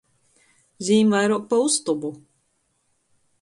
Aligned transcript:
Zīm 0.87 1.13
vairuok 1.15 1.45
pa 1.51 1.59
ustobu. 1.67 2.11